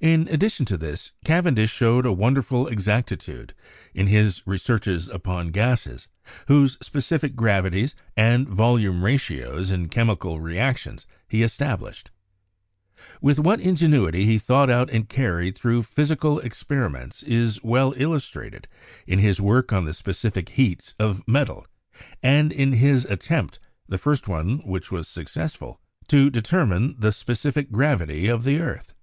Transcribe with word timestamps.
In 0.00 0.26
addition 0.28 0.66
to 0.66 0.78
this 0.78 1.12
Cavendish 1.24 1.70
showed 1.70 2.06
a 2.06 2.12
wonderful 2.12 2.66
ex 2.68 2.86
actitude 2.86 3.52
in 3.94 4.08
his 4.08 4.42
researches 4.46 5.08
upon 5.08 5.52
gases, 5.52 6.08
whose 6.48 6.76
specific 6.80 7.36
grav 7.36 7.64
ities 7.66 7.94
and 8.16 8.48
volume 8.48 9.04
ratios 9.04 9.70
in 9.70 9.88
chemical 9.90 10.40
reactions 10.40 11.06
he 11.28 11.40
estab 11.40 11.80
lished. 11.80 12.06
With 13.20 13.38
what 13.38 13.60
ingenuity 13.60 14.24
he 14.24 14.38
thought 14.38 14.70
out 14.70 14.88
and 14.90 15.08
carried 15.08 15.56
through 15.56 15.84
physical 15.84 16.40
experiments 16.40 17.22
is 17.22 17.62
well 17.62 17.92
illustrated 17.96 18.66
in 19.06 19.18
his 19.20 19.40
work 19.42 19.72
on 19.72 19.84
the 19.84 19.92
specific 19.94 20.48
heats 20.48 20.94
of 20.98 21.28
metals, 21.28 21.66
and 22.24 22.50
in 22.50 22.72
his 22.72 23.04
attempt— 23.04 23.60
the 23.90 23.98
first 23.98 24.26
one 24.26 24.60
which 24.60 24.90
was 24.90 25.06
successful— 25.06 25.78
to 26.08 26.28
determine 26.30 26.96
the 26.98 27.12
spe 27.12 27.32
cific 27.38 27.70
gravity 27.70 28.26
of 28.26 28.42
the 28.42 28.58
earth. 28.58 28.94